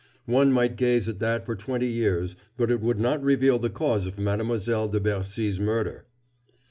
One 0.25 0.51
might 0.51 0.77
gaze 0.77 1.07
at 1.07 1.19
that 1.19 1.45
for 1.45 1.55
twenty 1.55 1.85
years, 1.85 2.35
but 2.57 2.71
it 2.71 2.81
would 2.81 2.99
not 2.99 3.21
reveal 3.21 3.59
the 3.59 3.69
cause 3.69 4.07
of 4.07 4.17
Mademoiselle 4.17 4.87
de 4.87 4.99
Bercy's 4.99 5.59
murder." 5.59 6.07